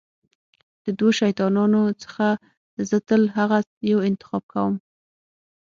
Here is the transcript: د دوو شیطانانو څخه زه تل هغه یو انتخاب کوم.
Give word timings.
د 0.85 0.85
دوو 0.97 1.09
شیطانانو 1.19 1.81
څخه 2.03 2.27
زه 2.89 2.97
تل 3.07 3.23
هغه 3.37 3.57
یو 3.91 3.99
انتخاب 4.09 4.43
کوم. 4.53 4.73